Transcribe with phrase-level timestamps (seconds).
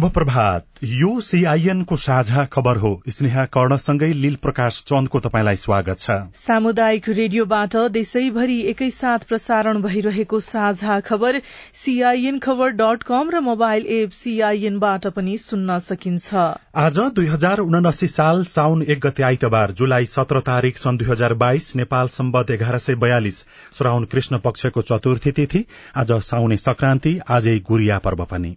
[0.00, 5.98] शुभ प्रभात यो सीआईएन को साझा खबर हो। स्नेहा कर्णसँगै लील प्रकाश चन्दको तपाईँलाई स्वागत
[5.98, 11.40] छ। सामुदायिक रेडियोबाट देशैभरि एकैसाथ प्रसारण भइरहेको साझा खबर
[11.74, 16.34] सीआईएन खबर डट कम र मोबाइल एप सीआईएनबाट पनि सुन्न सकिन्छ।
[16.76, 21.34] आज दुई हजार उनासी साल साउन एक गते आइतबार जुलाई सत्र तारीक सन् दुई हजार
[21.44, 25.64] बाइस नेपाल सम्बत एघार सय बयालिस श्राउन कृष्ण पक्षको चतुर्थी तिथि
[25.96, 28.56] आज साउने संक्रान्ति आजै गुरिया पर्व पनि।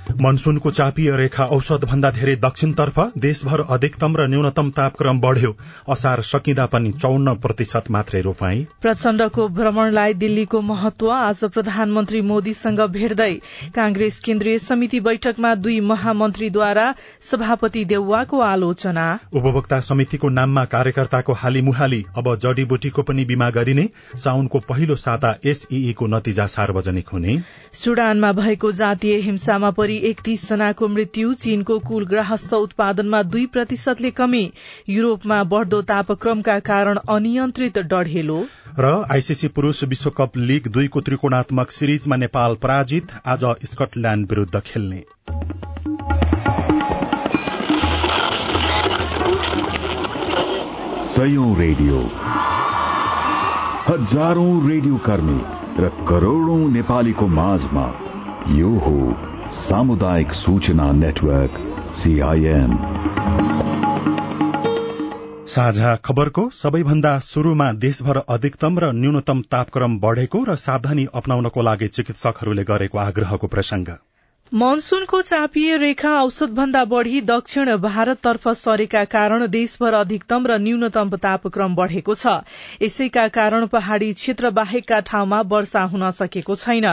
[0.21, 5.51] मनसूनको चापीय रेखा औसत भन्दा धेरै दक्षिणतर्फ देशभर अधिकतम र न्यूनतम तापक्रम बढ़्यो।
[5.89, 13.33] असार सकिँदा पनि चौन्न प्रतिशत मात्रै रोपाई। प्रचण्डको भ्रमणलाई दिल्लीको महत्व आज प्रधानमन्त्री मोदीसँग भेट्दै
[13.75, 16.87] कांग्रेस केन्द्रीय समिति बैठकमा दुई महामन्त्रीद्वारा
[17.21, 24.59] सभापति देउवाको आलोचना। उपभोक्ता समितिको नाममा कार्यकर्ताको हाली मुहाली अब जडीबुटीको पनि बीमा गरिने साउनको
[24.69, 27.37] पहिलो साता एसईको नतिजा सार्वजनिक हुने।
[27.73, 34.51] सुडानमा भएको जातीय हिंसामा परि एकतीस जनाको मृत्यु चीनको कुल ग्राहस्थ उत्पादनमा दुई प्रतिशतले कमी।
[34.89, 38.45] युरोपमा बढ़दो तापक्रमका कारण अनियन्त्रित डढेलो।
[38.79, 45.03] र आईसीसी पुरूष विश्वकप लीग दुईको त्रिकोणात्मक सिरिजमा नेपाल पराजित आज स्कटल्याण्ड विरूद्ध खेल्ने।
[51.57, 51.97] रेडियो।
[53.87, 55.41] हजारौं रेडियो कर्मी
[55.83, 57.85] र करोड़ौं नेपालीको माझमा
[58.49, 58.97] यो हो।
[59.53, 61.57] सामुदायिक सूचना नेटवर्क
[61.95, 62.75] सीआईएन
[65.47, 72.63] साझा खबरको सबैभन्दा शुरूमा देशभर अधिकतम र न्यूनतम तापक्रम बढ़ेको र सावधानी अप्नाउनको लागि चिकित्सकहरूले
[72.63, 73.93] गरेको आग्रहको प्रसंग
[74.51, 81.75] मनसूनको चापिए रेखा औसत भन्दा बढ़ी दक्षिण भारततर्फ सरेका कारण देशभर अधिकतम र न्यूनतम तापक्रम
[81.75, 82.33] बढ़ेको छ।
[82.81, 86.85] यसैका कारण पहाड़ी क्षेत्र बाहेकका ठाउँमा वर्षा हुन सकेको छैन।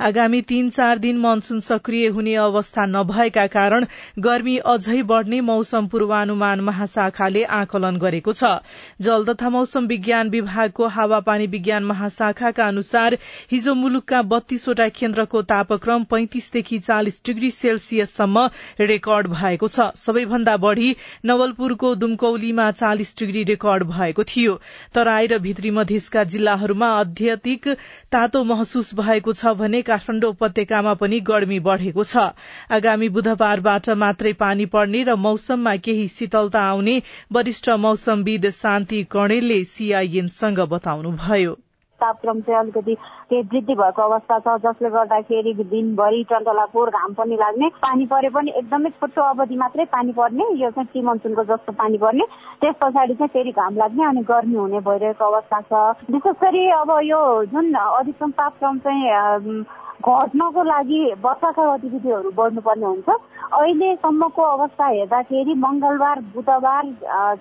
[0.00, 3.86] आगामी तीन चार दिन मनसून सक्रिय हुने अवस्था नभएका कारण
[4.18, 8.52] गर्मी अझै बढ़ने मौसम पूर्वानुमान महाशाखाले आकलन गरेको छ।
[9.00, 13.18] जल तथा मौसम विज्ञान विभागको हावापानी विज्ञान महाशाखाका अनुसार
[13.52, 18.48] हिजो मुलुकका बत्तीसवटा केन्द्रको तापक्रम पैंतिसदेखि चालिस डिग्री सेल्सियससम्म
[18.80, 20.94] रेकर्ड भएको छ। सबैभन्दा बढ़ी
[21.24, 24.54] नवलपुरको दुमकौलीमा चालिस डिग्री रेकर्ड भएको थियो।
[24.94, 27.68] तराई र भित्री मधेसका जिल्लाहरूमा अत्यधिक
[28.12, 32.30] तातो महसुस भएको छ भने काठमाडौँ उपत्यकामा पनि गर्मी बढ़ेको छ।
[32.70, 37.00] आगामी बुधबारबाट मात्रै पानी पर्ने र मौसममा केही शीतलता आउने
[37.32, 41.58] वरिष्ठ मौसमविद शान्ति कणेलले सीआईएनसँग बताउनुभयो।
[42.04, 42.94] तापक्रम चाहिँ अलिकति
[43.30, 48.52] केही वृद्धि भएको अवस्था छ जसले गर्दाखेरि दिनभरि टन्टलापुर घाम पनि लाग्ने पानी परे पनि
[48.56, 52.24] एकदमै छोटो अवधि मात्रै पानी पर्ने यो चाहिँ टी मनसुनको जस्तो पानी पर्ने
[52.60, 56.90] त्यस पछाडि चाहिँ फेरि घाम लाग्ने अनि गर्मी हुने भइरहेको अवस्था छ। विशेष गरी अब
[57.04, 57.22] यो
[57.52, 59.64] जुन अधिकतम तापक्रम चाहिँ
[60.04, 63.08] घट्नको लागि वर्षाका गतिविधिहरू बढ्नुपर्ने हुन्छ।
[63.56, 66.84] अहिलेसम्मको अवस्था हेर्दाखेरि मङ्गलबार बुधबार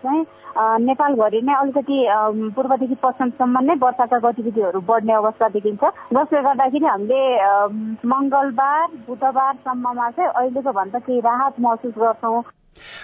[0.03, 0.23] चाहिँ
[0.87, 1.97] नेपालभरि नै अलिकति
[2.55, 5.83] पूर्वदेखि पश्चिमसम्म नै वर्षाका गतिविधिहरू बढ्ने अवस्था देखिन्छ।
[6.15, 7.21] जसले गर्दाखेरि हामीले
[8.07, 12.41] मङ्गलबार बुधबारसम्ममा चाहिँ अहिलेको भन्दा केही राहत महसुस गर्छौँ।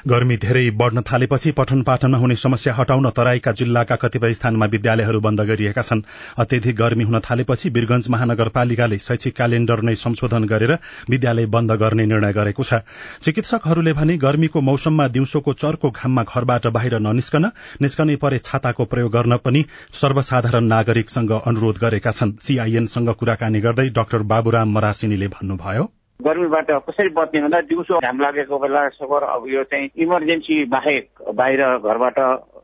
[0.08, 5.42] गर्मी धेरै बढ़न थालेपछि पठन पाठन नहुने समस्या हटाउन तराईका जिल्लाका कतिपय स्थानमा विद्यालयहरू बन्द
[5.42, 6.02] गरिएका छन्।
[6.38, 10.78] अत्यधिक गर्मी हुन थालेपछि वीरगंज महानगरपालिकाले शैक्षिक क्यालेण्डर नै संशोधन गरेर
[11.10, 12.82] विद्यालय बन्द गर्ने निर्णय गरेको छ।
[13.22, 17.52] चिकित्सकहरूले भने गर्मीको मौसममा दिउँसोको चर्को घाममा घरबाट बाहिर ननिस्कन
[17.82, 24.22] निस्कनै परे छाताको प्रयोग गर्न पनि सर्वसाधारण नागरिकसँग अनुरोध गरेका छन्। सीआईएनसँग कुराकानी गर्दै डाक्टर
[24.26, 29.90] बाबुराम मरासिनीले भन्नुभयो। गर्मीबाट कसरी बच्ने भन्दा दिउँसो घाम लागेको बेला सबर अब यो चाहिँ
[29.98, 32.20] इमर्जेन्सी बाहेक बाहिर घरबाट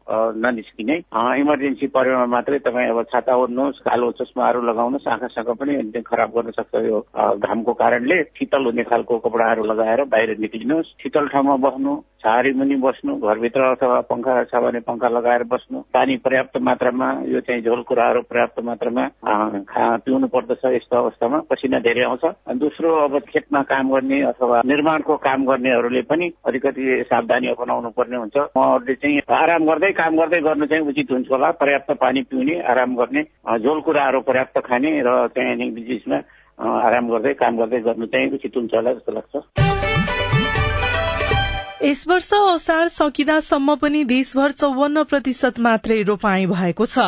[0.07, 0.95] ननिस्किने
[1.41, 6.51] इमर्जेन्सी परेमा मात्रै तपाईँ अब छाता ओर्नुहोस् कालो चस्माहरू लगाउनुहोस् आँखा साखा पनि खराब गर्न
[6.57, 12.51] सक्छ यो घामको कारणले। शीतल हुने खालको कपडाहरू लगाएर बाहिर निक्लिनुहोस् शीतल ठाउँमा बस्नु छाहारी
[12.57, 17.61] मुनि बस्नु घरभित्र अथवा पङ्खा छ भने पङ्खा लगाएर बस्नु। पानी पर्याप्त मात्रामा यो चाहिँ
[17.61, 19.03] झोल कुराहरू पर्याप्त मात्रामा
[20.05, 22.25] पिउनु पर्दछ यस्तो अवस्थामा। पसिना धेरै आउँछ।
[22.61, 28.37] दोस्रो अब खेतमा काम गर्ने अथवा निर्माणको काम गर्नेहरूले पनि अलिकति सावधानी अपनाउनु पर्ने हुन्छ।
[28.37, 32.95] उहाँहरूले चाहिँ आराम गर्दै काम गर्दै गर्नु चाहिँ उचित हुन्छ होला। पर्याप्त पानी पिउने आराम
[32.95, 33.21] गर्ने
[33.59, 36.17] झोल कुराहरू पर्याप्त खाने र चाहिँ बिचमा
[36.59, 39.74] आराम गर्दै काम गर्दै गर्नु चाहिँ उचित हुन्छ होला जस्तो लाग्छ।
[41.83, 46.99] यस वर्ष असार सकिँदासम्म पनि देशभर चौवन्न प्रतिशत मात्रै रोपाई भएको छ।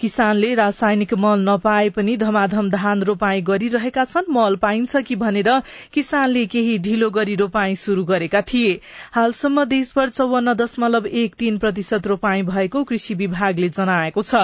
[0.00, 5.50] किसानले रासायनिक मल नपाए पनि धमाधम धान रोपाई गरिरहेका छन्। मल पाइन्छ कि भनेर
[5.92, 8.80] किसानले केही ढिलो गरी रोपाई शुरू गरेका थिए।
[9.12, 14.42] हालसम्म देशभर चौवन्न दशमलव एक तीन प्रतिशत रोपाई भएको कृषि विभागले जनाएको छ।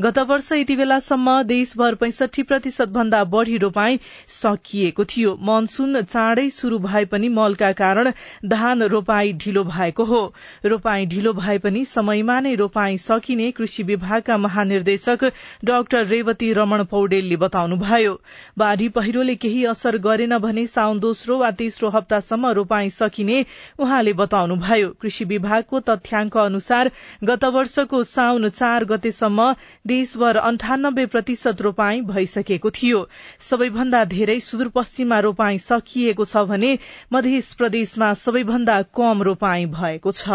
[0.00, 4.00] गत वर्ष यति बेलासम्म देशभर पैंसठी प्रतिशत भन्दा बढ़ी रोपाई
[4.32, 8.12] सकिएको थियो। मनसून चाँडै शुरू भए पनि मलका कारण
[8.48, 10.20] धान रोपाई ढिलो भएको हो।
[10.64, 15.24] रोपाई ढिलो भए पनि समयमा नै रोपाई सकिने कृषि विभागका महानिर्देशक
[15.64, 18.14] डाक्टर रेवती रमण पौडेलले बताउनुभयो।
[18.58, 23.44] बाढ़ी पहिरोले केही असर गरेन भने साउन दोस्रो वा तेस्रो हप्तासम्म रोपाई सकिने
[23.78, 26.90] उहाँले बताउनुभयो। कृषि विभागको तथ्याङ्क अनुसार
[27.24, 29.52] गत वर्षको साउन चार गतेसम्म
[29.86, 33.06] देशभर अन्ठानब्बे प्रतिशत रोपाई भइसकेको थियो।
[33.40, 36.70] सबैभन्दा धेरै सुदूरपश्चिममा रोपाई सकिएको छ भने
[37.12, 40.28] मध्य प्रदेशमा सबैभन्दा कम रोपाई भएको छ।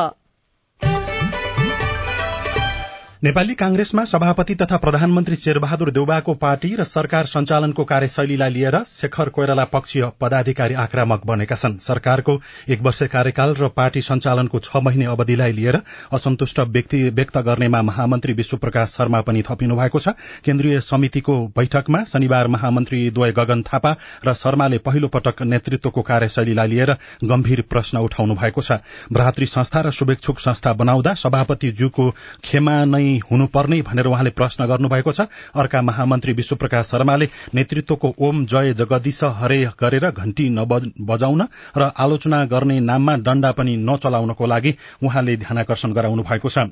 [3.24, 9.66] नेपाली कांग्रेसमा सभापति तथा प्रधानमन्त्री शेरबहादुर देउबाको पार्टी र सरकार सञ्चालनको कार्यशैलीलाई लिएर शेखर कोइराला
[9.66, 12.36] पक्षीय पदाधिकारी आक्रामक बनेका छन्। सरकारको
[12.70, 15.80] एक वर्ष कार्यकाल र पार्टी सञ्चालनको छ महिने अवधिलाई लिएर
[16.12, 20.08] असन्तुष्ट व्यक्त गर्नेमा महामन्त्री विश्वप्रकाश शर्मा पनि थपिनु भएको छ।
[20.44, 23.96] केन्द्रीय समितिको बैठकमा शनिबार महामन्त्री द्वय गगन थापा
[24.28, 28.84] र शर्माले पहिलो पटक नेतृत्वको कार्यशैलीलाई लिएर गम्भीर प्रश्न उठाउनु भएको छ।
[29.14, 32.12] भ्रातृ संस्था र शुभेच्छुक संस्था बनाउँदा सभापतिज्यूको
[32.44, 35.22] खेमा नै हुनुपर्ने भनेर उहाँले प्रश्न गर्नुभएको छ।
[35.56, 41.42] अर्का महामन्त्री विश्वप्रकाश शर्माले नेतृत्वको ओम जय जगदीश हरे गरेर घण्टी नबजाउन
[41.78, 46.68] र आलोचना गर्ने नाममा डण्डा पनि नचलाउनको लागि उहाँले ध्यानकर्षण गराउनु भएको छ।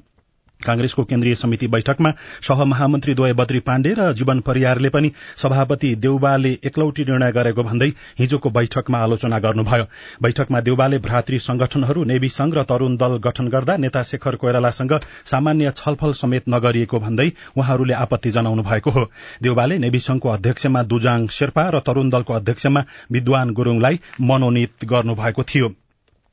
[0.62, 2.12] कांग्रेसको केन्द्रीय समिति बैठकमा
[2.48, 8.50] सहमहामन्त्री द्वय बद्री पाण्डे र जीवन परियारले पनि सभापति देउबाले एकलौटी निर्णय गरेको भन्दै हिजोको
[8.50, 9.86] बैठकमा आलोचना गर्नुभयो।
[10.22, 15.74] बैठकमा देउबाले भ्रातृ संगठनहरू नेवी संघ र तरूण दल गठन गर्दा नेता शेखर कोइरालासँग सामान्य
[15.76, 19.06] छलफल समेत नगरिएको भन्दै उहाँहरूले आपत्ति जनाउनु भएको हो।
[19.44, 25.74] देउबाले नेवी संघको अध्यक्षमा दुजाङ शेर्पा र तरूण दलको अध्यक्षमा विद्वान गुरूङलाई मनोनित गर्नुभएको थियो।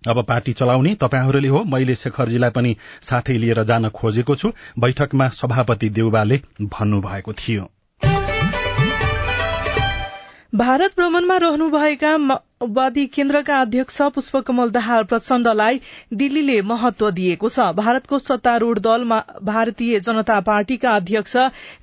[0.06, 5.88] अब पार्टी चलाउने तपाईँहरूले हो मैले शेखरजीलाई पनि साथै लिएर जान खोजेको छु बैठकमा सभापति
[5.88, 7.70] देउबाले भन्नुभएको थियो।
[10.54, 12.16] भारत भ्रमणमा रहनुभएका
[12.60, 15.78] माओवादी केन्द्रका अध्यक्ष पुष्पकमल दाहाल प्रचण्डलाई
[16.12, 19.04] दिल्लीले महत्व दिएको छ। भारतको सत्तारूढ़ दल
[19.46, 21.36] भारतीय जनता पार्टीका अध्यक्ष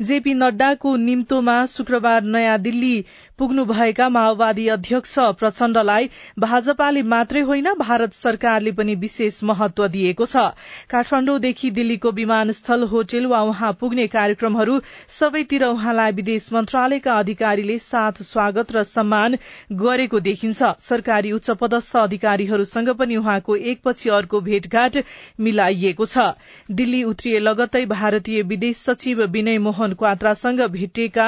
[0.04, 2.96] जेपी नड्डाको निम्तोमा शुक्रबार नयाँ दिल्ली
[3.40, 10.44] पुग्नुभएका माओवादी अध्यक्ष प्रचण्डलाई भाजपाले मात्रै होइन भारत सरकारले पनि विशेष महत्व दिएको छ।
[10.90, 14.80] काठमाण्डुदेखि दिल्लीको विमानस्थल होटल वा उहाँ पुग्ने कार्यक्रमहरू
[15.12, 19.38] सबैतिर उहाँलाई विदेश मन्त्रालयका अधिकारीले साथ स्वागत र सम्मान
[19.84, 24.98] गरेको देखिन्छ। सरकारी उच्च पदस्थ अधिकारीहरूसँग पनि उहाँको एकपछि अर्को भेटघाट
[25.40, 26.28] मिलाइएको छ।
[26.72, 31.28] दिल्ली उत्रिए लगत्तै भारतीय विदेश सचिव विनय मोहन क्वात्रासँग भेटेका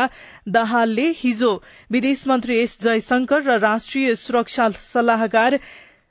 [0.49, 1.51] दाहालले हिजो
[1.91, 5.59] विदेश मन्त्री एस जयशंकर र राष्ट्रिय सुरक्षा सल्लाहकार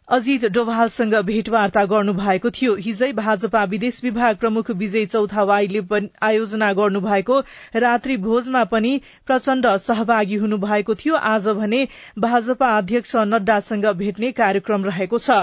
[0.09, 5.81] अजित डोभालसँग भेटवार्ता गर्नुभएको थियो। हिजै भाजपा विदेश विभाग प्रमुख विजय चौथावाईले
[6.23, 7.41] आयोजना गर्नुभएको।
[7.77, 8.93] रात्रि भोजमा पनि
[9.27, 11.87] प्रचण्ड सहभागी हुनुभएको थियो। आज भने
[12.19, 15.43] भाजपा अध्यक्ष नड्डासँग भेट्ने कार्यक्रम रहेको छ।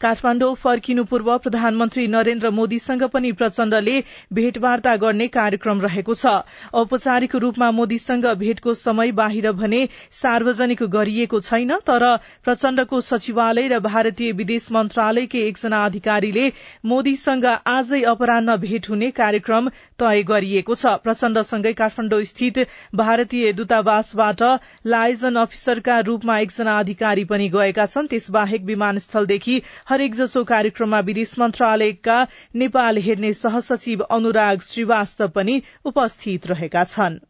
[0.00, 3.96] काठमाण्डु फर्किनु पूर्व प्रधानमन्त्री नरेन्द्र मोदीसँग पनि प्रचण्डले
[4.32, 6.32] भेटवार्ता गर्ने कार्यक्रम रहेको छ।
[6.74, 9.80] औपचारिक रूपमा मोदीसँग भेटको समय बाहिर भने
[10.12, 12.04] सार्वजनिक गरिएको छैन तर
[12.44, 16.46] प्रचण्डको सचिवालय र भारतीय विदेश मन्त्रालयकै एकजना अधिकारीले
[16.86, 22.58] मोदीसँग आजै अपरान्न भेट हुने कार्यक्रम तय गरिएको छ। प्रचण्डसँगै काठमाण्डु स्थित
[22.94, 24.42] भारतीय दूतावासबाट
[24.86, 32.18] लाइजन अफिसरका रूपमा एकजना अधिकारी पनि गएका छन्। त्यसबाहेक विमानस्थलदेखि हरेक जसो कार्यक्रममा विदेश मन्त्रालयका
[32.56, 37.29] नेपाल हेर्ने सहसचिव अनुराग श्रीवास्तव पनि उपस्थित रहेका छनृ।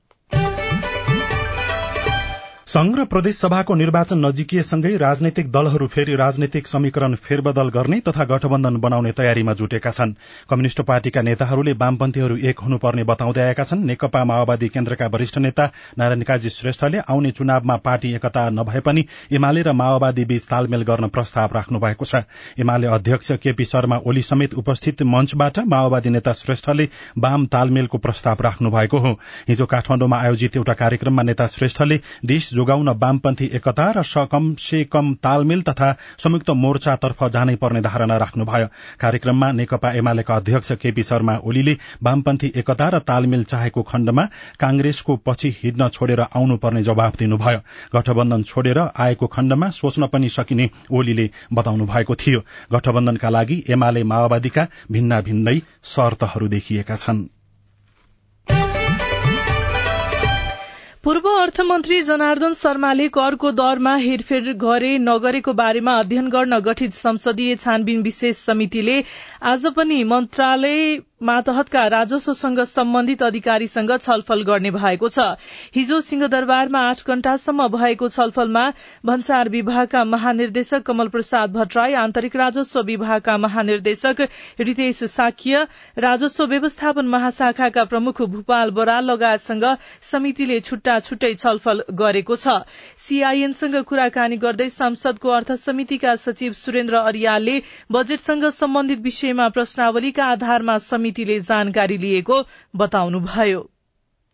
[2.70, 8.76] संघ र प्रदेश सभाको निर्वाचन नजिकिएसँगै राजनैतिक दलहरू फेरि राजनैतिक समीकरण फेरबदल गर्ने तथा गठबन्धन
[8.76, 10.12] बनाउने तयारीमा जुटेका छन्।
[10.50, 15.66] कम्युनिष्ट पार्टीका नेताहरूले वामपन्थीहरू एक हुनुपर्ने बताउँदै आएका छन्। नेकपा माओवादी केन्द्रका वरिष्ठ नेता
[15.98, 21.08] नारायण काजी श्रेष्ठले आउने चुनावमा पार्टी एकता नभए पनि एमाले र माओवादी बीच तालमेल गर्न
[21.08, 22.22] प्रस्ताव राख्नु भएको छ।
[22.60, 28.70] एमाले अध्यक्ष केपी शर्मा ओली समेत उपस्थित मञ्चबाट माओवादी नेता श्रेष्ठले वाम तालमेलको प्रस्ताव राख्नु
[28.70, 29.12] भएको हो।
[29.50, 35.62] हिजो काठमाण्डुमा आयोजित एउटा कार्यक्रममा नेता श्रेष्ठले देश जोगाउन वामपन्थी एकता र कमसे कम तालमेल
[35.62, 38.66] तथा संयुक्त मोर्चातर्फ जानै पर्ने धारणा राख्नुभयो।
[39.00, 44.24] कार्यक्रममा नेकपा एमालेका अध्यक्ष केपी शर्मा ओलीले वामपन्थी एकता र तालमेल चाहेको खण्डमा
[44.60, 47.64] कांग्रेसको पछि हिँड्न छोडेर आउनुपर्ने जवाब दिनुभयो।
[47.96, 54.68] गठबन्धन छोडेर आएको खण्डमा सोच्न पनि सकिने ओलीले बताउनु भएको थियो। गठबन्धनका लागि एमाले माओवादीका
[54.92, 57.39] भिन्ना भिन्दै शर्तहरू देखिएका छन्।
[61.04, 68.02] पूर्व अर्थमन्त्री जनार्दन शर्माले करको दरमा हेरफेर गरे नगरेको बारेमा अध्ययन गर्न गठित संसदीय छानबिन
[68.02, 68.97] विशेष समितिले
[69.50, 70.83] आज पनि मन्त्रालय
[71.20, 75.20] मातहतका राजस्वसँग सम्बन्धित अधिकारीसँग छलफल गर्ने भएको छ।
[75.74, 78.62] हिजो सिंहदरबारमा आठ घण्टासम्म भएको छलफलमा
[79.06, 84.20] भन्सार विभागका महानिर्देशक कमल प्रसाद भट्टराई आन्तरिक राजस्व विभागका महानिर्देशक
[84.60, 85.66] रितेश साक्य
[85.98, 89.64] राजस्व व्यवस्थापन महाशाखाका प्रमुख भूपाल बराल लगायतसँग
[90.12, 92.56] समितिले छुट्टा छुट्टै छलफल गरेको छ।
[92.98, 97.60] सीआईएनसँग कुराकानी गर्दै संसदको अर्थ समितिका सचिव सुरेन्द्र अरियालले
[97.92, 102.36] बजेटसँग सम्बन्धित विषयमा प्रश्नावलीका आधारमा समिति समितिले जानकारी लिएको
[102.76, 103.60] बताउनुभयो।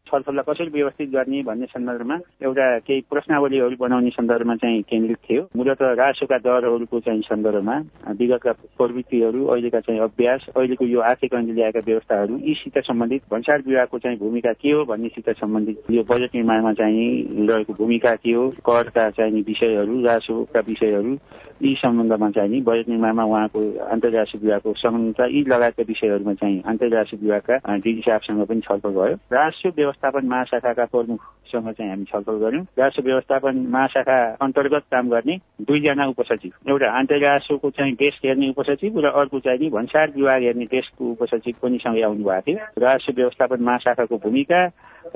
[0.08, 5.82] छलफललाई कसरी व्यवस्थित गर्ने भन्ने सन्दर्भमा एउटा केही प्रश्नावलीहरू बनाउने सन्दर्भमा चाहिँ केन्द्रित थियो। मूलत
[5.82, 7.76] राजस्वका दरहरूको चाहिँ सन्दर्भमा
[8.20, 13.98] विगतका प्रवृत्तिहरू अहिलेका चाहिँ अभ्यास अहिलेको यो आर्थिक ऐनले ल्याएका व्यवस्थाहरू यीसित सम्बन्धित भन्सार विभागको
[13.98, 19.08] चाहिँ भूमिका के हो भन्नेसित सम्बन्धित यो बजेट निर्माणमा चाहिँ रहेको भूमिका के हो करका
[19.10, 21.16] चाहिँ विषयहरू राजस्वका विषयहरू
[21.62, 23.60] यी सम्बन्धमा चाहिँ बजेट निर्माणमा उहाँको
[23.90, 29.72] अन्तर्राष्ट्रिय विभागको संलग्नता यी लगायतका विषयहरूमा चाहिँ अन्तर्राष्ट्रिय विभागका डिजी साहबसँग पनि छलफल भयो। राष्ट्रिय
[29.96, 36.52] व्यवस्थापन महाशाखाका प्रमुखसँग चाहिँ हामी छलफल गर्यौँ राष्ट्रिय व्यवस्थापन महाशाखा अन्तर्गत काम गर्ने दुईजना उपसचिव।
[36.70, 41.54] एउटा अन्तर्राष्ट्रको चाहिँ डेस्क हेर्ने उपसचिव र अर्को चाहिँ नि भन्सार विभाग हेर्ने डेस्कको उपसचिव
[41.62, 44.60] पनि सँगै आउनु भएको थियो। राष्ट्रिय व्यवस्थापन महाशाखाको भूमिका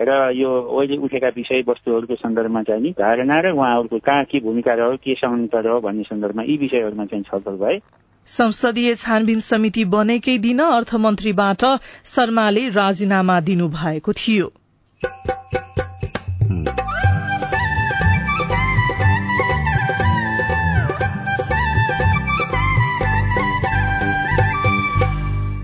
[0.01, 4.97] र यो अहिले उठेका विषयवस्तुहरूको सन्दर्भमा चाहिँ नि धारणा र उहाँहरूको कहाँ के भूमिका रह्यो
[4.97, 7.79] के समानता रह्यो भन्ने सन्दर्भमा यी विषयहरूमा चाहिँ छलफल भए।
[8.29, 11.65] संसदीय छानबिन समिति बनेकै दिन अर्थमन्त्रीबाट
[12.07, 14.49] शर्माले राजीनामा दिनुभएको थियो।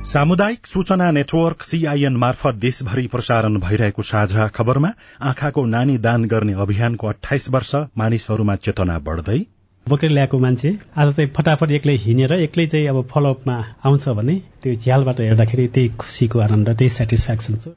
[0.07, 7.07] सामुदायिक सूचना नेटवर्क सीआईएन मार्फत देशभरि प्रसारण भइरहेको साझा खबरमा आँखाको नानी दान गर्ने अभियानको
[7.07, 9.39] अठाइस वर्ष मानिसहरूमा चेतना बढ्दै
[9.89, 14.75] बोकेर ल्याएको मान्छे आज चाहिँ फटाफट एक्लै हिँडेर एक्लै चाहिँ अब फलोअपमा आउँछ भने त्यो
[14.75, 17.69] झ्यालबाट हेर्दाखेरि त्यही खुसीको आनन्द त्यही सेटिस्फ्याक्सन छ।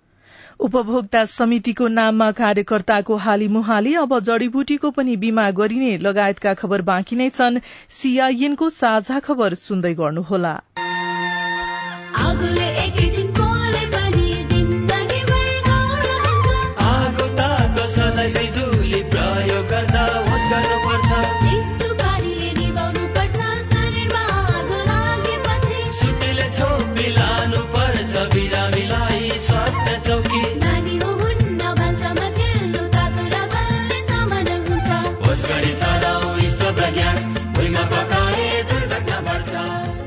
[0.60, 7.30] उपभोक्ता समितिको नाममा कार्यकर्ताको हाली मुहाली अब जड़ीबुटीको पनि बीमा गरिने लगायतका खबर बाँकी नै
[7.30, 10.52] छन्। सीआईएनको साझा खबर सुन्दै गर्नुहोला।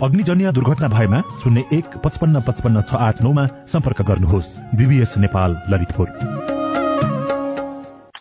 [0.03, 6.09] अग्निजन्य दुर्घटना भएमा शून्य एक पचपन्न पचपन्न छ आठ नौमा सम्पर्क गर्नुहोस्। बिबिएस नेपाल ललितपुर।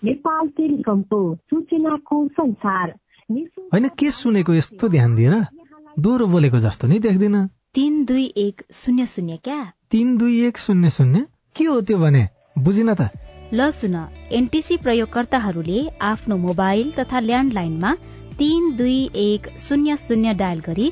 [0.04, 2.94] नेपाल टेलिकमको सूचनाको संसार।
[3.74, 5.36] होइन के सुनेको यस्तो ध्यान दिएर
[6.00, 9.60] दोहोरो बोलेको जस्तो नि देख्दिन। तिन दुई एक शून्य शून्य क्या?
[9.92, 11.26] तिन दुई एक शून्य शून्य?
[11.56, 12.28] के हो त्यो भने?
[12.58, 13.10] बुझिन त।
[13.54, 13.96] ल सुन
[14.32, 17.94] एनटिसी प्रयोगकर्ताहरूले आफ्नो मोबाइल तथा ल्यान्डलाइनमा
[18.38, 20.92] तीन दुई एक शून्य शून्य डायल गरी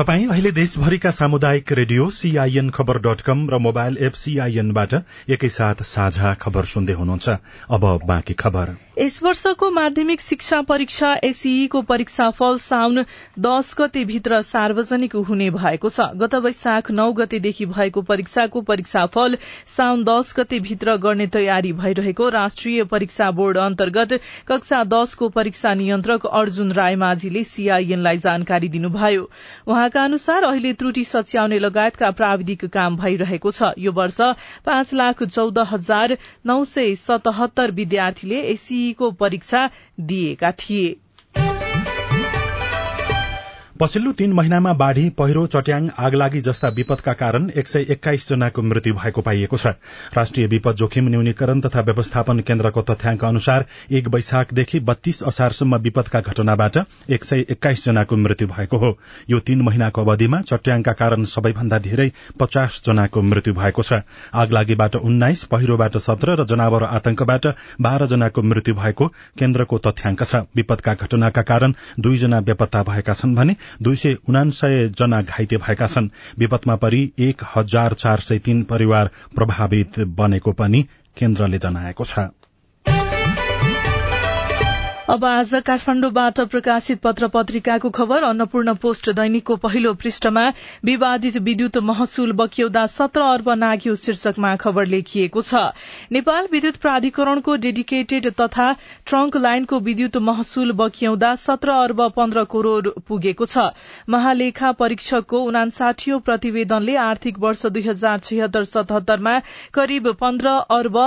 [0.00, 4.94] तपाई अहिले देशभरिका सामुदायिक radio CIN Khabar dot com र मोबाइल एप सीआईएनबाट
[5.28, 7.28] एकैसाथ साझा खबर सुन्दै हुनुहुन्छ।
[7.70, 13.04] अब बाँकी खबर। यस वर्षको माध्यमिक शिक्षा परीक्षा एसईको परीक्षाफल साउन
[13.38, 19.36] दश गते भित्र सार्वजनिक हुने भएको छ। गत वैशाख नौ गतेदेखि भएको परीक्षाको परीक्षाफल
[19.68, 26.26] साउन दश गते भित्र गर्ने तयारी भइरहेको राष्ट्रिय परीक्षा बोर्ड अन्तर्गत कक्षा दशको परीक्षा नियन्त्रक
[26.32, 29.30] अर्जुन रायमाझीले सीआईएनलाई जानकारी दिनुभयो।
[29.90, 34.20] उहाँका अनुसार अहिले त्रुटि सच्याउने लगायतका प्राविधिक काम भइरहेको छ। यो वर्ष
[34.62, 36.16] पाँच लाख चौध हजार
[36.46, 39.68] नौ सय सतहत्तर विद्यार्थीले एसईको परीक्षा
[39.98, 40.94] दिएका थिए।
[43.80, 48.94] पछिल्लो तीन महिनामा बाढ़ी पहिरो चट्याङ आगलागी जस्ता विपदका कारण एक सय एक्काइस जनाको मृत्यु
[48.94, 49.66] भएको पाइएको छ।
[50.16, 56.76] राष्ट्रिय विपद जोखिम न्यूनीकरण तथा व्यवस्थापन केन्द्रको तथ्याङ्क अनुसार एक वैशाखदेखि बत्तीस असारसम्म विपदका घटनाबाट
[57.10, 58.90] एक सय एक्काइस जनाको मृत्यु भएको हो।
[59.30, 62.10] यो तीन महिनाको अवधिमा चट्याङका कारण सबैभन्दा धेरै
[62.40, 64.02] पचास जनाको मृत्यु भएको छ।
[64.34, 67.46] आगलागीबाट उन्नाइस पहिरोबाट सत्र र जनावर आतंकबाट
[67.80, 69.08] बाह्र जनाको मृत्यु भएको
[69.38, 75.22] केन्द्रको तथ्याङ्क छ। विपदका घटनाका कारण दुईजना बेपत्ता भएका छन् भने दुई सय उनासय जना
[75.22, 76.08] घाइते भएका छन्।
[76.38, 80.82] विपदमा परि एक हजार चार सय तीन परिवार प्रभावित बनेको पनि
[81.16, 82.30] केन्द्रले जनाएको छ।
[85.10, 90.44] अब आज काठमाण्डुबाट प्रकाशित पत्र पत्रिकाको खबर अन्नपूर्ण पोस्ट दैनिकको पहिलो पृष्ठमा
[90.84, 95.62] विवादित विद्युत महसुल बक्यौदा सत्र अर्ब नाग्यो शीर्षकमा खबर लेखिएको छ।
[96.12, 98.68] नेपाल विद्युत प्राधिकरणको डेडिकेटेड तथा
[99.06, 103.66] ट्रंक लाइनको विद्युत महसुल बक्यौदा सत्र अर्ब पन्ध्र करोड़ पुगेको छ।
[104.08, 109.38] महालेखा परीक्षकको उनासाठी प्रतिवेदनले आर्थिक वर्ष दुई हजार छिहत्तर सतहत्तरमा
[109.74, 111.02] करिब पन्ध्र अर्ब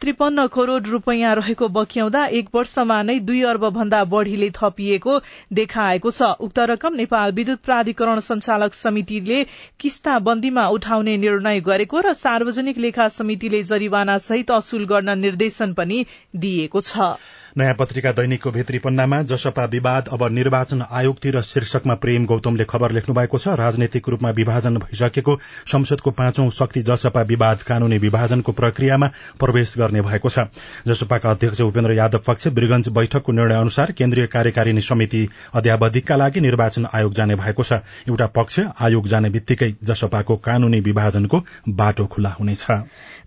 [0.00, 5.18] त्रिपन्न करोड़ रूपियाँ रहेको बक्याउँदा एक वर्षमा नै दुई अर्ब भन्दा बढ़ीले थपिएको
[5.52, 9.42] देखाएको छ। उक्त रकम नेपाल विद्युत प्राधिकरण संचालक समितिले
[9.80, 16.04] किस्ताबन्दीमा उठाउने निर्णय गरेको र सार्वजनिक लेखा समितिले जरिवाना सहित असुल गर्न निर्देशन पनि
[16.36, 17.12] दिएको छ।
[17.58, 23.14] नयाँ पत्रिका दैनिकको भित्री पन्नामा जसपा विवाद अब निर्वाचन आयोगतिर शीर्षकमा प्रेम गौतमले खबर लेख्नु
[23.14, 29.74] भएको छ। राजनैतिक रूपमा विभाजन भइसकेको संसदको पाँचौं शक्ति जसपा विवाद कानूनी विभाजनको प्रक्रियामा प्रवेश
[29.78, 30.46] गर्ने भएको छ।
[30.86, 36.86] जसपाका अध्यक्ष उपेन्द्र यादव पक्ष वीरगंज बैठकको निर्णय अनुसार केन्द्रीय कार्यकारिणी समिति अध्यावधिकका लागि निर्वाचन
[36.94, 42.66] आयोग जाने भएको छ। एउटा पक्ष आयोग जाने बित्तिकै जसपाको कानूनी विभाजनको बाटो खुल्ला हुनेछ।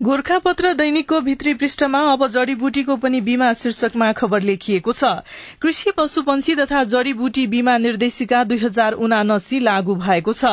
[0.01, 5.11] गोर्खापत्र दैनिकको भित्री पृष्ठमा अब जड़ीबुटीको पनि बीमा शीर्षकमा खबर लेखिएको छ।
[5.61, 10.45] कृषि पशुपन्छी तथा जड़ीबुटी बीमा निर्देशिका दुई हजार उनासी लागू भएको छ।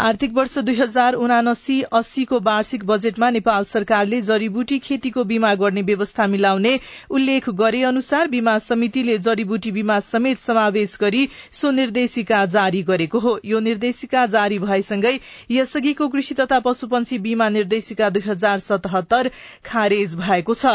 [0.00, 6.26] आर्थिक वर्ष दुई हजार उनासी अस्सीको वार्षिक बजेटमा नेपाल सरकारले जड़ीबुटी खेतीको बीमा गर्ने व्यवस्था
[6.26, 6.78] मिलाउने
[7.10, 13.38] उल्लेख गरे अनुसार बीमा समितिले जड़ीबुटी बीमा समेत समावेश गरी सो निर्देशिका जारी गरेको हो।
[13.44, 15.14] यो निर्देशिका जारी भएसँगै
[15.50, 19.30] यसअघिको कृषि तथा पशुपन्छी बीमा निर्देशिका दुई हजार सतहत्तर
[19.64, 20.74] खारेज भएको छ।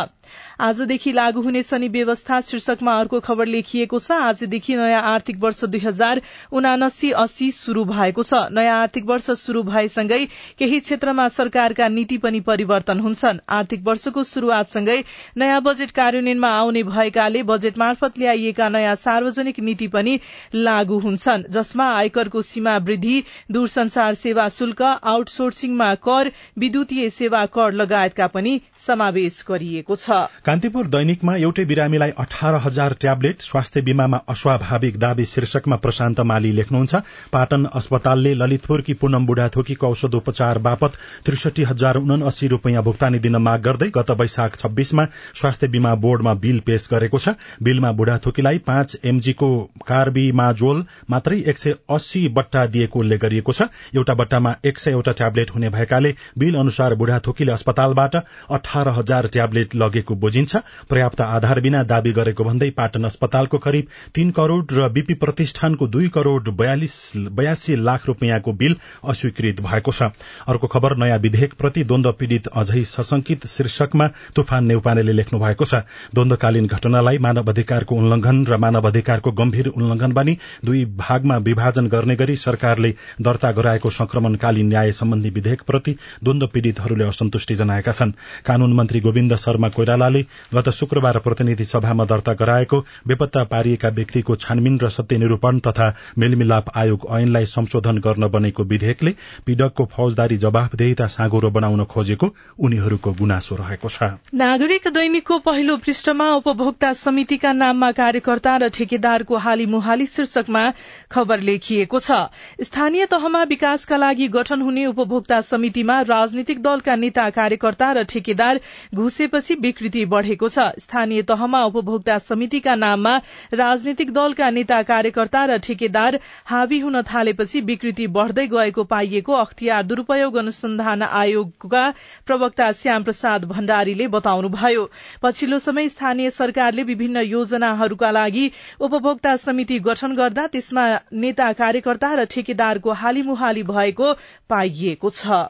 [0.62, 5.80] आजदेखि लागू हुने शनि व्यवस्था शीर्षकमा अर्को खबर लेखिएको छ। आजदेखि नयाँ आर्थिक वर्ष दुई
[5.82, 6.22] हजार
[6.54, 10.26] उनासी अस्सी शुरू भएको छ। नयाँ आर्थिक वर्ष शुरू भएसँगै
[10.60, 15.00] केही क्षेत्रमा सरकारका नीति पनि परिवर्तन हुन्छन्। आर्थिक वर्षको शुरूआतसँगै
[15.38, 20.20] नयाँ बजेट कार्यान्वयनमा आउने भएकाले बजेट मार्फत ल्याइएका नयाँ सार्वजनिक नीति पनि
[20.56, 28.28] लागू हुन्छन् जसमा आयकरको सीमा वृद्धि दूरसंचार सेवा शुल्क आउटसोर्सिङमा कर विद्युतीय सेवा कर लगायतका
[28.30, 30.22] पनि समावेश गरिएको छ।
[30.52, 37.00] कान्तिपुर दैनिकमा एउटै बिरामीलाई अठार हजार ट्याब्लेट स्वास्थ्य बीमामा अस्वाभाविक दावी शीर्षकमा प्रशान्त माली लेख्नुहुन्छ
[37.34, 43.62] पाटन अस्पतालले ललितपुरकी पूनम बुढाथोकीको औषध उपचार बापत त्रिसठी हजार उनासी रूपियाँ भुक्तानी दिन माग
[43.68, 45.06] गर्दै गत वैशाख छब्बीसमा
[45.42, 49.50] स्वास्थ्य बीमा बोर्डमा बिल पेश गरेको छ। बिलमा बुढाथोकीलाई पाँच एमजीको
[49.88, 55.16] कार्बीमाजोल मात्रै एक सय अस्सी बट्टा दिएको उल्लेख गरिएको छ। एउटा बट्टामा एक सय एउटा
[55.24, 58.22] ट्याब्लेट हुने भएकाले बिल अनुसार बुढाथोकीले अस्पतालबाट
[58.60, 64.32] अठार हजार ट्याब्लेट लगेको बुझिन्छ पर्याप्त आधार बिना दावी गरेको भन्दै पाटन अस्पतालको करिब तीन
[64.34, 70.10] करोड़ र बीपी प्रतिष्ठानको दुई करोड़ बयासी लाख रूपियाँको बिल अस्वीकृत भएको छ।
[70.48, 75.82] अर्को खबर नयाँ विधेयक प्रति द्वन्द पीड़ित अझै सशंकित शीर्षकमा तुफान नेउपानेले लेख्नु भएको छ।
[76.14, 82.16] द्वन्दकालीन घटनालाई मानव अधिकारको उल्लंघन र मानव अधिकारको गम्भीर उल्लंघन बनी दुई भागमा विभाजन गर्ने
[82.16, 88.12] गरी सरकारले दर्ता गराएको संक्रमणकालीन न्याय सम्बन्धी विधेयक प्रति द्वन्द पीड़ितहरूले असन्तुष्टि जनाएका छन्।
[88.46, 90.21] कानून मन्त्री गोविन्द शर्मा कोइरालाले
[90.54, 96.72] गत शुक्रबार प्रतिनिधि सभामा दर्ता गराएको बेपत्ता पारिएका व्यक्तिको छानबिन र सत्य निरूपण तथा मेलमिलाप
[96.76, 103.90] आयोग ऐनलाई संशोधन गर्न बनेको विधेयकले पीड़कको फौजदारी जवाफदेहिता साँगुरो बनाउन खोजेको उनीहरूको गुनासो रहेको
[103.90, 104.04] छ।
[104.34, 110.64] नागरिक दैनिकको पहिलो पृष्ठमा उपभोक्ता समितिका नाममा कार्यकर्ता र ठेकेदारको हाली मुहाली शीर्षकमा
[111.12, 112.18] खबर लेखिएको छ।
[112.62, 118.60] स्थानीय तहमा विकासका लागि गठन हुने उपभोक्ता समितिमा राजनीतिक दलका नेता कार्यकर्ता र ठेकेदार
[118.96, 123.16] घुसेपछि विकृति बढ़ेको छ। स्थानीय तहमा उपभोक्ता समितिका नाममा
[123.54, 130.36] राजनीतिक दलका नेता कार्यकर्ता र ठेकेदार हावी हुन थालेपछि विकृति बढ़दै गएको पाइएको अख्तियार दुरूपयोग
[130.38, 131.84] अनुसन्धान आयोगका
[132.26, 134.90] प्रवक्ता श्याम प्रसाद भण्डारीले बताउनुभयो।
[135.24, 142.26] पछिल्लो समय स्थानीय सरकारले विभिन्न योजनाहरूका लागि उपभोक्ता समिति गठन गर्दा त्यसमा नेता कार्यकर्ता र
[142.26, 144.14] ठेकेदारको हालीमुहाली भएको
[144.50, 145.46] पाइएको छ।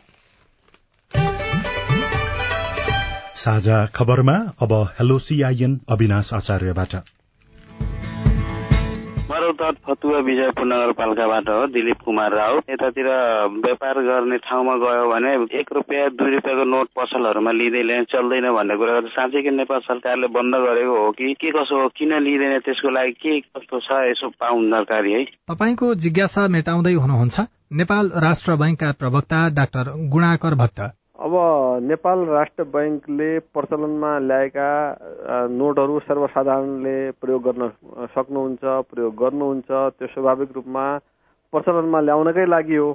[3.36, 6.96] साझा खबरमा अब हेलो सीआईएन अविनाश आचार्यबाट।
[9.52, 13.08] तट फतुवा विजयपुर नगरपालिकाबाट हो दिलीप कुमार राव यतातिर
[13.66, 18.78] व्यापार गर्ने ठाउँमा गयो भने एक रुपियाँ दुई रुपियाँको नोट पसलहरूमा लिँदै ल्याए चल्दैन भन्ने
[18.78, 22.90] कुरा साँच्चै कि नेपाल सरकारले बन्द गरेको हो कि के कसो हो किन लिँदैन त्यसको
[22.90, 27.40] लागि के कस्तो छ यसो पाउनु जानकारी है। तपाईँको जिज्ञासा मेटाउँदै हुनुहुन्छ
[27.74, 30.80] नेपाल राष्ट्र बैंकका प्रवक्ता डाक्टर गुणाकर भट्ट।
[31.22, 31.34] अब
[31.86, 34.70] नेपाल राष्ट्र बैङ्कले प्रचलनमा ल्याएका
[35.54, 37.68] नोटहरू सर्वसाधारणले प्रयोग गर्न
[38.16, 40.86] सक्नुहुन्छ प्रयोग गर्नुहुन्छ। त्यो स्वाभाविक रूपमा
[41.54, 42.90] प्रचलनमा ल्याउनकै लागि हो।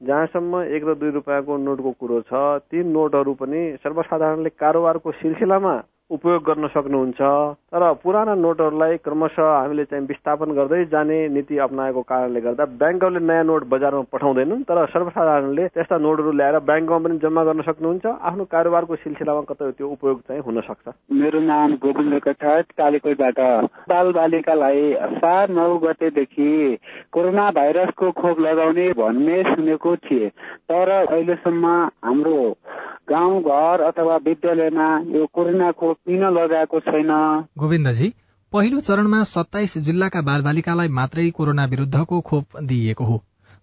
[0.00, 5.74] जहाँसम्म एक र दुई रुपियाँको नोटको कुरो छ ती नोटहरू पनि सर्वसाधारणले कारोबारको सिलसिलामा
[6.10, 7.20] उपयोग गर्न सक्नुहुन्छ।
[7.70, 13.44] तर पुराना नोटहरूलाई क्रमशः हामीले चाहिँ विस्थापन गर्दै जाने नीति अप्नाएको कारणले गर्दा ब्याङ्कहरूले नयाँ
[13.44, 18.96] नोट बजारमा पठाउँदैनन् तर सर्वसाधारणले त्यस्ता नोटहरू ल्याएर ब्याङ्कमा पनि जम्मा गर्न सक्नुहुन्छ। आफ्नो कारोबारको
[18.96, 23.38] सिलसिलामा कतै त्यो उपयोग चाहिँ हुन सक्छ। मेरो नाम गोविन्द कठाट कालीकोटबाट
[23.88, 24.82] बाल बालिकालाई
[25.16, 26.50] सात नौ गतेदेखि
[27.12, 30.28] कोरोना भाइरसको खोप लगाउने भन्ने सुनेको थिए।
[30.68, 31.66] तर अहिलेसम्म
[32.04, 32.38] हाम्रो
[33.10, 37.10] गाउँ घर अथवा विद्यालयमा यो कोरोना खोप किन लगाएको छैन?
[37.58, 38.12] गोविन्दजी
[38.52, 43.16] पहिलो चरणमा सत्ताइस जिल्लाका बालबालिकालाई मात्रै कोरोना विरूद्धको खोप दिइएको हो।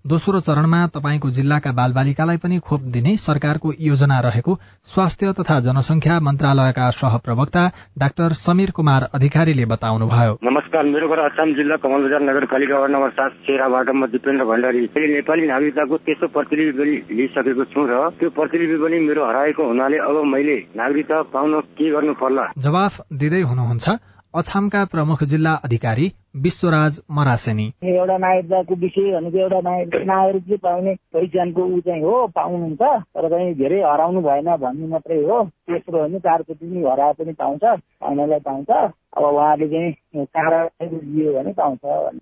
[0.07, 4.53] दोस्रो चरणमा तपाईँको जिल्लाका बालबालिकालाई पनि खोप दिने सरकारको योजना रहेको
[4.87, 7.63] स्वास्थ्य तथा जनसंख्या मन्त्रालयका सहप्रवक्ता
[7.99, 13.11] डाक्टर समीर कुमार अधिकारीले बताउनुभयो। नमस्कार मेरो घर अछाम जिल्ला कमल बजार नगरपालिका वार्ड नम्बर
[13.19, 18.29] सात चेराबाट म दिपेन्द्र भण्डारी। मैले नेपाली नागरिकताको तेस्रो प्रतिलिपि पनि लिइसकेको छु र त्यो
[18.31, 22.51] प्रतिलिपि पनि मेरो हराएको हुनाले अब मैले नागरिकता पाउन के गर्नु पर्ला?
[22.55, 23.85] जवाफ दिँदै हुनुहुन्छ।
[24.33, 29.59] अछामका प्रमुख जिल्ला अधिकारी विश्वराज मरासेनी। एउटा नागरिकताको विषय भनेको एउटा
[30.05, 35.43] नागरिकले पाउने पहिचानको ऊ चाहिँ हो पाउनुहुन्छ तर चाहिँ धेरै हराउनु भएन भन्ने मात्रै हो।
[35.43, 37.63] तेस्रो होइन चार कोटी पनि हराए पनि पाउँछ
[38.01, 41.79] पाउनलाई पाउँछ। अब उहाँले चाहिँ कारवाही लियो भने पाउँछ।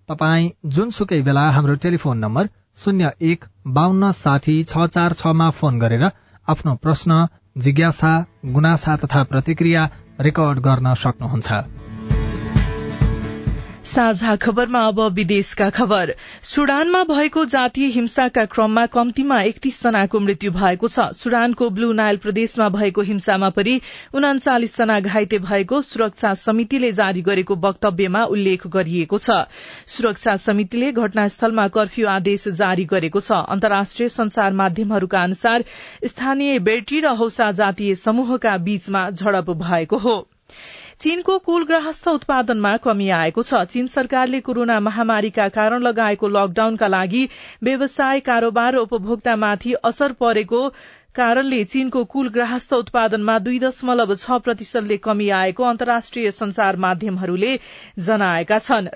[0.09, 6.09] तपाईँ जुनसुकै बेला हाम्रो टेलिफोन नम्बर शून्य एक बान्न साठी छ चार छमा फोन गरेर
[6.47, 7.25] आफ्नो प्रश्न
[7.57, 8.13] जिज्ञासा
[8.53, 9.89] गुनासा तथा प्रतिक्रिया
[10.21, 11.84] रेकर्ड गर्न सक्नुहुन्छ।
[13.85, 20.87] साझा खबरमा अब विदेशका खबर। सुडानमा भएको जातीय हिंसाका क्रममा कम्तीमा एकतीस जनाको मृत्यु भएको
[20.87, 23.79] छ। सुडानको ब्लू नाइल प्रदेशमा भएको हिंसामा परि
[24.13, 29.39] उनाचालिस जना घाइते भएको सुरक्षा समितिले जारी गरेको वक्तव्यमा उल्लेख गरिएको छ।
[29.87, 35.63] सुरक्षा समितिले घटनास्थलमा कर्फ्यू आदेश जारी गरेको छ। अन्तर्राष्ट्रिय संचार माध्यमहरूका अनुसार
[36.05, 40.23] स्थानीय बेटी र हौसा जातीय समूहका बीचमा झड़प भएको हो।
[40.99, 47.23] चीनको कुल गृहस्थ उत्पादनमा कमी आएको छ। चीन सरकारले कोरोना महामारीका कारण लगाएको लकडाउनका लागि
[47.63, 50.61] व्यवसाय कारोबार र उपभोक्तामाथि असर परेको
[51.15, 57.51] कारणले चीनको कुल गृहस्थ उत्पादनमा दुई दशमलव छ प्रतिशतले कमी आएको अन्तर्राष्ट्रिय संचार माध्यमहरूले
[58.05, 58.89] जनाएका छन्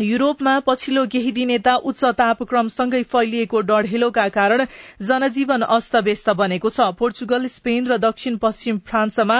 [0.00, 4.64] युरोपमा पछिल्लो केही दिन यता उच्च तापक्रमसँगै फैलिएको डढेलोका कारण
[5.02, 9.38] जनजीवन अस्तव्यस्त बनेको छ। पोर्चुगल स्पेन र दक्षिण पश्चिम फ्रान्समा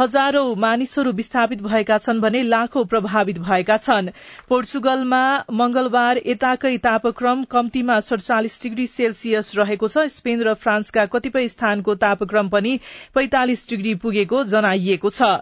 [0.00, 4.10] हजारौं मानिसहरू विस्थापित भएका छन् भने लाखौं प्रभावित भएका छन्।
[4.48, 5.22] पोर्चुगलमा
[5.54, 12.48] मंगलबार यताकै तापक्रम कम्तीमा सड़चालिस डिग्री सेल्सियस रहेको छ। स्पेन र फ्रान्सका कतिपय स्थानको तापक्रम
[12.48, 12.78] पनि
[13.14, 15.32] पैंतालिस डिग्री पुगेको जनाइएको छ।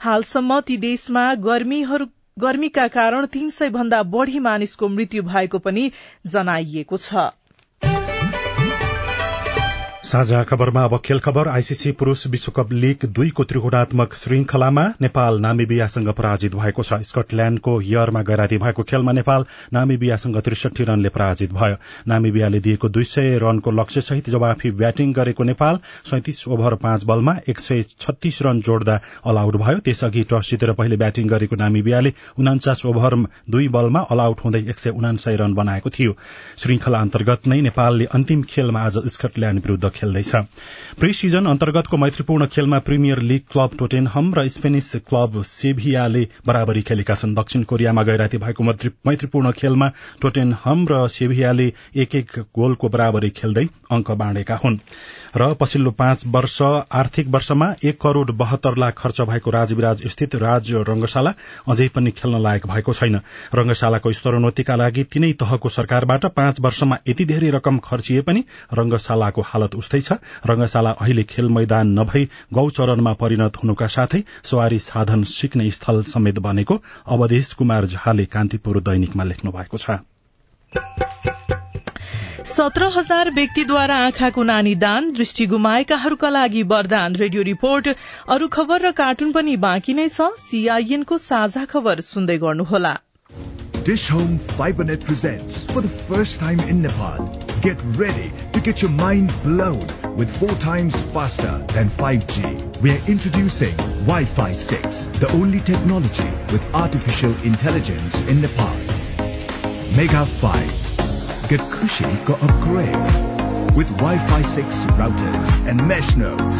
[0.00, 2.06] हालसम्म ती देशमा गर्मीहरू
[2.38, 5.90] गर्मीका कारण तीन सय भन्दा बढ़ी मानिसको मृत्यु भएको पनि
[6.26, 7.28] जनाइएको छ।
[10.08, 16.54] साझा खबरमा अब खेल खबर। आईसीसी पुरूष विश्वकप लीग दुईको त्रिकोणात्मक श्रृंखलामा नेपाल नामिबियासँग पराजित
[16.54, 21.76] भएको छ। स्कटल्याण्डको यरमा गैराती भएको खेलमा नेपाल नामिबियासँग त्रिसठी रनले पराजित भयो।
[22.08, 25.78] नामिबियाले दिएको दुई सय रनको लक्ष्यसहित जवाफी ब्याटिङ गरेको नेपाल
[26.10, 30.72] सैतिस ओभर पाँच बलमा एक सय छत्तीस रन जोड्दा अल आउट भयो। त्यसअघि टस जितेर
[30.72, 33.18] पहिले ब्याटिङ गरेको नामिबियाले उनाचास ओभर
[33.50, 36.16] दुई बलमा अल आउट हुँदै एक सय उनासय रन बनाएको थियो।
[36.56, 40.34] श्रृंखला अन्तर्गत नै नेपालले अन्तिम खेलमा आज स्कटल्याण्ड विरूद्ध खेल्दैछ।
[41.00, 47.14] प्री सिजन अन्तर्गतको मैत्रीपूर्ण खेलमा प्रिमियर लीग क्लब टोटेनहम र स्पेनिस क्लब सेभियाले बराबरी खेलेका
[47.14, 49.88] छन्। दक्षिण कोरियामा गैराती भएको मैत्रीपूर्ण खेलमा
[50.22, 54.78] टोटेनहम र सेभियाले एक एक गोलको बराबरी खेल्दै अंक बाँडेका हुन्।
[55.36, 60.72] र पछिल्लो पाँच वर्ष आर्थिक वर्षमा एक करोड़ बहत्तर लाख खर्च भएको राजविराज स्थित राज
[60.88, 61.32] रंगशाला
[61.68, 63.20] अझै पनि खेल्न लायक भएको छैन।
[63.54, 69.74] रंगशालाको स्तरोन्नतिका लागि तीनै तहको सरकारबाट पाँच वर्षमा यति धेरै रकम खर्चिए पनि रंगशालाको हालत
[69.74, 76.02] उस्तै छ। रंगशाला अहिले खेल मैदान नभई गौचरणमा परिणत हुनुका साथै सवारी साधन सिक्ने स्थल
[76.08, 79.98] समेत बनेको अवधेश कुमार झाले कान्तिपुर दैनिकमा लेख्नु भएको छ।
[82.46, 87.88] सत्र हजार व्यक्तिद्वारा आँखाको नानी दान दृष्टि गुमाएकाहरूका लागि वरदान रेडियो रिपोर्ट
[88.34, 92.96] अरू खबर र कार्टुन पनि बाँकी नै छ सीआईएनको साझा खबर सुन्दै गर्नुहोला
[93.88, 97.28] Dish Home FiberNet presents for the first time in Nepal.
[97.66, 102.52] Get ready to get your mind blown with four times faster than 5G.
[102.82, 103.78] We are introducing
[104.10, 108.76] Wi-Fi 6, the only technology with artificial intelligence in Nepal.
[109.96, 110.87] Mega 5.
[111.50, 116.58] Get Kushi go upgrade with Wi-Fi 6 routers and mesh nodes.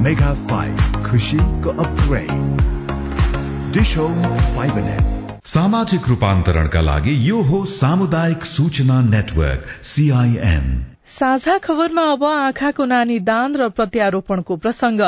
[0.00, 0.76] Mega 5.
[1.06, 2.30] Kushi go upgrade.
[3.72, 4.22] Dish Home
[4.54, 5.18] FiberNet.
[5.44, 10.66] सामाजिक रूपान्तरणका लागि यो हो सामुदायिक सूचना network CIN
[11.08, 15.00] साझा खबरमा अब आँखाको नानी दान र प्रत्यारोपणको प्रसंग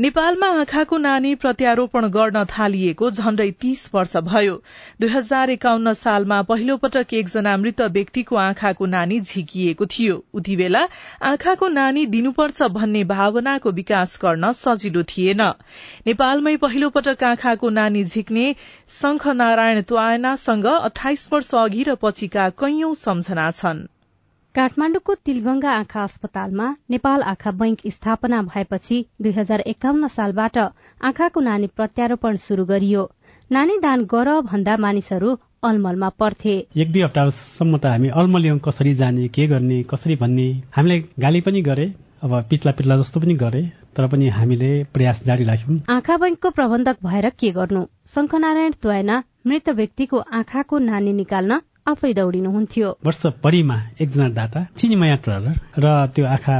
[0.00, 4.54] नेपालमा आँखाको नानी प्रत्यारोपण गर्न थालिएको झण्डै तीस वर्ष भयो।
[5.00, 10.86] दुई हजार एकाउन्न सालमा पहिलो पटक एकजना मृत व्यक्तिको आँखाको नानी झिकिएको थियो। उति बेला
[11.32, 15.42] आँखाको नानी दिनुपर्छ भन्ने भावनाको विकास गर्न सजिलो थिएन।
[16.06, 18.54] नेपालमै पहिलो पटक आँखाको नानी झिक्ने
[19.02, 23.88] शंख नारायण त्वायनासँग अठाइस वर्ष अघि र पछिका कैयौं सम्झना छन्।
[24.54, 31.66] काठमाण्डुको तिलगंगा आँखा अस्पतालमा नेपाल आँखा बैंक स्थापना भएपछि दुई हजार एकाउन्न सालबाट आँखाको नानी
[31.76, 33.04] प्रत्यारोपण शुरू गरियो।
[33.50, 39.28] नानी दान गर भन्दा मानिसहरू अलमलमा पर्थे। एक दुई हप्तासम्म त हामी अलमल्यौं कसरी जाने
[39.30, 41.86] के गर्ने कसरी भन्ने हामीलाई गाली पनि गरे
[42.22, 43.62] अब पिछला पिछला जस्तो पनि गरे
[43.96, 47.86] तर पनि हामीले प्रयास जारी राख्यौं। आँखा बैंकको प्रबन्धक भएर के गर्नु?
[48.14, 55.86] शंखनारायण त्वायना मृत व्यक्तिको आँखाको नानी निकाल्न आफै दौडिनुहुन्थ्यो। वर्षभरिमा एकजना दाता चिनीमाया ट्रलर र
[56.14, 56.56] त्यो आँखा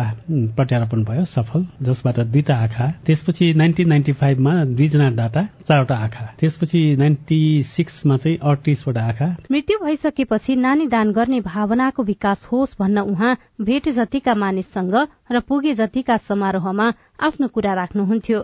[0.57, 6.81] प्रत्यारोपण भयो सफल जसबाट दुईटा आँखा त्यसपछि नाइन्टिन नाइन्टी फाइभमा दुईजना दाता चारवटा आँखा त्यसपछि
[6.99, 13.37] नाइन्टी सिक्समा चाहिँ अडतिसवटा आँखा। मृत्यु भइसकेपछि नानी दान गर्ने भावनाको विकास होस् भन्न उहाँ
[13.61, 14.95] भेट जतिका मानिससँग
[15.33, 16.93] र पुगे जतिका समारोहमा
[17.29, 18.41] आफ्नो कुरा राख्नुहुन्थ्यो।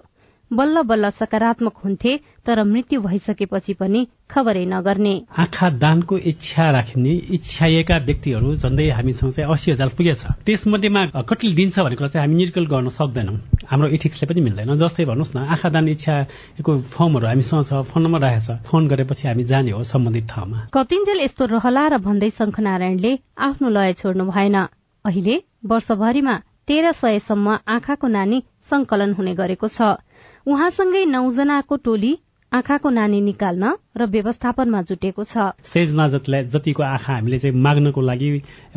[0.51, 7.97] बल्ल बल्ल सकारात्मक हुन्थे तर मृत्यु भइसकेपछि पनि खबरै नगर्ने। आँखा दानको इच्छा राख्ने इच्छाएका
[8.07, 12.67] व्यक्तिहरू झन्डै हामीसँग चाहिँ अस्सी हजार पुगेछ। त्यसमध्येमा कति दिन्छ भन्ने कुरा चाहिँ हामी निर्कल
[12.71, 17.83] गर्न सक्दैनौँ। हाम्रो इथिक्सले पनि मिल्दैन। जस्तै भन्नुहोस् न आँखा दान इच्छाको फर्महरू हामीसँग छ
[17.91, 21.95] फोन नम्बर राखेको छ। फोन गरेपछि हामी जाने हो सम्बन्धित ठाउँमा। कतिन्जेल यस्तो रहला र
[21.99, 24.57] भन्दै शङ्खनारायणले आफ्नो लय छोड्नु भएन।
[25.05, 26.35] अहिले वर्षभरिमा
[26.67, 28.39] तेह्र सयसम्म आँखाको नानी
[28.71, 29.99] संकलन हुने गरेको छ।
[30.47, 32.13] उहाँसँगै नौजनाको टोली
[32.53, 38.29] आँखाको नानी निकाल्न र व्यवस्थापनमा जुटेको छ। सेज जतिलाई जतिको आँखा हामीले चाहिँ माग्नको लागि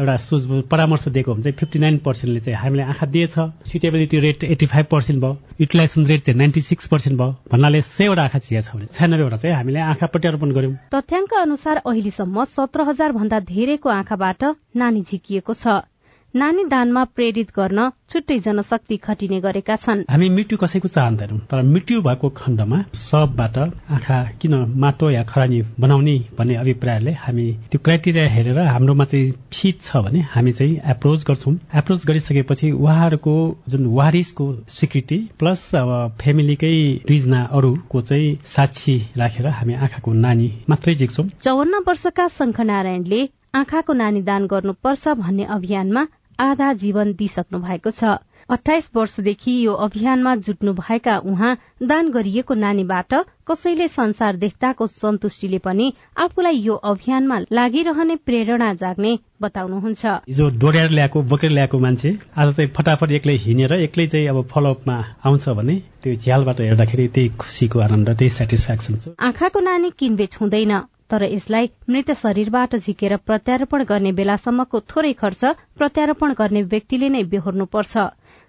[0.01, 3.37] एउटा सुझबुझ परामर्श दिएको हुन्छ फिफ्टी नाइन पर्सेन्टले चाहिँ हामीले आँखा दिएछ।
[3.69, 8.23] Suitability rate eighty five percent भयो। युटिलाइजेसन रेट चाहिँ नाइन्टी सिक्स पर्सेन्ट भयो भन्नाले सयवटा
[8.23, 13.11] आँखा चिया छ भने छयानब्बेवटा चाहिँ हामीले आँखा प्रत्यारोपण गर्यौं तथ्याङ्क अनुसार अहिलेसम्म सत्र हजार
[13.13, 15.85] भन्दा धेरैको आँखाबाट नानी झिकिएको छ।
[16.35, 22.01] नानी दानमा प्रेरित गर्न छुट्टै जनशक्ति खटिने गरेका छन्। हामी मृत्यु कसैको चाहँदैनौँ तर मृत्यु
[22.01, 28.59] भएको खण्डमा सबबाट आँखा किन माटो या खरानी बनाउने भन्ने अभिप्रायले हामी त्यो क्राइटेरिया हेरेर
[28.67, 33.33] हाम्रोमा चाहिँ फिट छ भने हामी चाहिँ एप्रोच गर्छौँ। एप्रोच गरिसकेपछि उहाँहरूको
[33.69, 35.89] जुन वारिसको स्वीकृति प्लस अब
[36.21, 36.77] फेमिलीकै
[37.09, 44.21] दुईजना अरूको चाहिँ साक्षी राखेर हामी आँखाको नानी मात्रै झिक्छौँ चौवन्न वर्षका शङ्खनारायणले आँखाको नानी
[44.21, 46.05] दान गर्नुपर्छ भन्ने अभियानमा
[46.39, 48.17] आधा जीवन दिइसक्नु भएको छ।
[48.49, 53.13] अठाइस वर्षदेखि यो अभियानमा जुट्नु भएका उहाँ दान गरिएको नानीबाट
[53.47, 61.21] कसैले संसार देख्दाको सन्तुष्टिले पनि आफूलाई यो अभियानमा लागिरहने प्रेरणा जाग्ने बताउनुहुन्छ। जो डोर्याएर ल्याएको
[61.21, 66.13] बोकेर ल्याएको मान्छे आज चाहिँ फटाफट एक्लै हिँडेर एक्लै चाहिँ अब फलोअपमा आउँछ भने त्यो
[66.15, 70.73] झ्यालबाट हेर्दाखेरि त्यही खुसीको आनन्द त्यही सेटिस्फ्याक्सन छ। आँखाको नानी किनबेच हुँदैन।
[71.09, 78.05] तर यसलाई मृत शरीरबाट झिकेर प्रत्यारोपण गर्ने बेलासम्मको थोरै खर्च प्रत्यारोपण गर्ने व्यक्तिले नै बेहोर्नुपर्छ।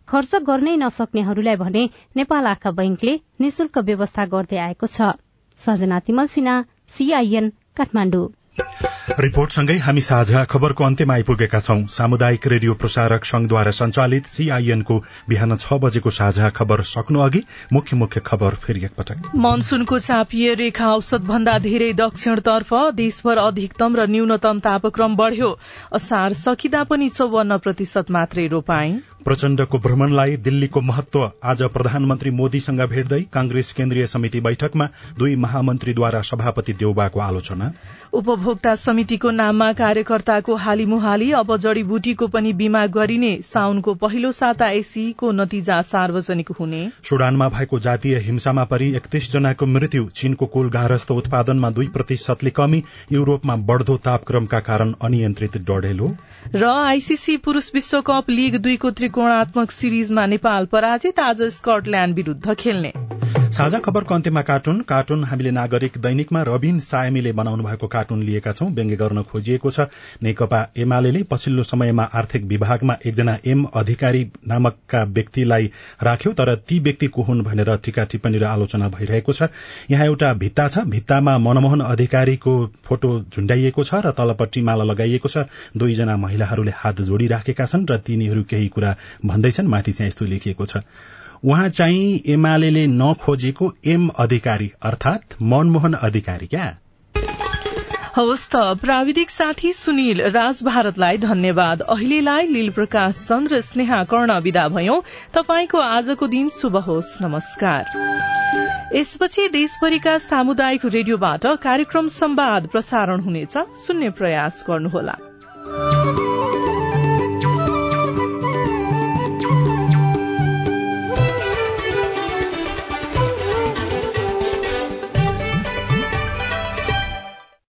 [0.09, 1.85] खर्च गर्नै नसक्नेहरूलाई भने
[2.17, 5.15] नेपाल आँखा बैंकले निशुल्क व्यवस्था गर्दै आएको छ।
[5.59, 6.27] सजना तिमल
[6.91, 8.29] सीआईएन काठमाडौँ।
[9.21, 14.97] रिपोर्टसँगै हामी साझा खबरको अन्त्यमा आइपुगेका छौं। सामुदायिक रेडियो प्रसारक संघद्वारा संचालित सीआईएनको
[15.29, 17.43] बिहान छ बजेको साझा खबर सक्नु अघि
[17.73, 24.07] मुख्य मुख्य खबर फेरि एकपटक। मनसूनको चापिए रेखा औसत भन्दा धेरै दक्षिणतर्फ देशभर अधिकतम र
[24.09, 25.51] न्यूनतम तापक्रम बढ़्यो।
[25.93, 28.93] असार सकिँदा पनि चौवन्न प्रतिशत मात्रै रोपाई
[29.25, 34.87] प्रचण्डको भ्रमणलाई दिल्लीको महत्व आज प्रधानमन्त्री मोदीसँग भेट्दै कांग्रेस केन्द्रीय समिति बैठकमा
[35.19, 37.71] दुई महामन्त्रीद्वारा सभापति देउबाको आलोचना।
[38.13, 45.81] उपभोक्ता समितिको नाममा कार्यकर्ताको हालीमुहाली अब जड़ीबुटीको पनि बीमा गरिने साउनको पहिलो साता एसीको नतिजा
[45.83, 51.89] सार्वजनिक हुने। सुडानमा भएको जातीय हिंसामा परि एकतीस जनाको मृत्यु चीनको कुल गारस्थ उत्पादनमा दुई
[51.89, 56.11] प्रतिशतले कमी युरोपमा बढ़दो तापक्रमका कारण अनियन्त्रित डढेलो।
[56.55, 62.93] र आईसीसी पुरूष विश्वकप लीग दुईको त्रिकोणात्मक सिरिजमा नेपाल पराजित आज स्कटल्याण्ड विरूद्ध खेल्ने।
[63.51, 68.69] साझा खबरको अन्त्यमा कार्टुन कार्टुन हामीले नागरिक दैनिकमा रबिन सायमीले बनाउनु भएको कार्टुन लिएका छौं
[68.75, 69.87] व्यङ्ग्य गर्न खोजिएको छ।
[70.23, 75.67] नेकपा एमाले पछिल्लो समयमा आर्थिक विभागमा एकजना एम अधिकारी नामकका व्यक्तिलाई
[76.03, 79.51] राख्यो तर ती व्यक्ति को हुन् भनेर टीका टिप्पणी र आलोचना भइरहेको छ।
[79.91, 85.45] यहाँ एउटा भित्ता छ। भित्तामा मनमोहन अधिकारीको फोटो झुण्डाइएको छ र तलपट्टि माला लगाइएको छ।
[85.77, 88.95] दुईजना महिलाहरूले हात जोडिराखेका छन् र तिनीहरू केही कुरा
[89.27, 90.77] भन्दैछन् माथि चाहिँ यस्तो लेखिएको छ।
[91.45, 96.77] उहाँ चाहिँ एमाले नखोजेको एम अधिकारी अर्थात मनमोहन अधिकारी क्या?
[98.17, 104.69] हवस् त प्राविधिक साथी सुनिल राज भारतलाई धन्यवाद। अहिलेलाई लील प्रकाश चन्द्र स्नेहा कर्ण विदा
[104.69, 105.01] भयौं।
[105.35, 107.87] तपाईँको आजको दिन शुभ होस्। नमस्कार।
[108.95, 115.30] यसपछि देशभरिका सामुदायिक रेडियोबाट कार्यक्रम संवाद प्रसारण हुनेछ। सुन्ने प्रयास गर्नुहोला।